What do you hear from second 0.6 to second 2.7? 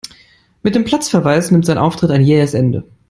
Mit dem Platzverweis nimmt sein Auftritt ein jähes